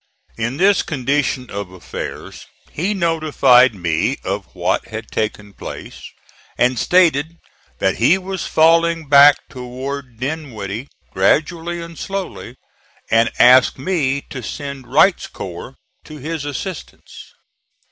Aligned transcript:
In 0.35 0.57
this 0.57 0.81
condition 0.81 1.51
of 1.51 1.69
affairs 1.71 2.47
he 2.71 2.95
notified 2.95 3.75
me 3.75 4.17
of 4.23 4.45
what 4.55 4.87
had 4.87 5.11
taken 5.11 5.53
place 5.53 6.01
and 6.57 6.79
stated 6.79 7.37
that 7.77 7.97
he 7.97 8.17
was 8.17 8.47
falling 8.47 9.07
back 9.07 9.47
toward 9.47 10.17
Dinwiddie 10.19 10.87
gradually 11.11 11.79
and 11.83 11.99
slowly, 11.99 12.55
and 13.11 13.31
asked 13.37 13.77
me 13.77 14.21
to 14.31 14.41
send 14.41 14.87
Wright's 14.91 15.27
corps 15.27 15.75
to 16.05 16.17
his 16.17 16.45
assistance. 16.45 17.33